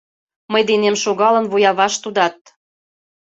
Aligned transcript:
Мый 0.51 0.63
денем 0.69 0.95
шогалын 1.03 1.45
вуяваш 1.51 1.93
тудат. 2.03 2.37